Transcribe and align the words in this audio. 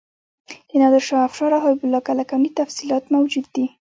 د 0.69 0.71
نادر 0.81 1.03
شاه 1.07 1.25
افشار 1.27 1.51
او 1.55 1.61
حبیب 1.65 1.81
الله 1.85 2.01
کلکاني 2.09 2.49
تفصیلات 2.59 3.03
موجود 3.15 3.45
دي. 3.55 3.65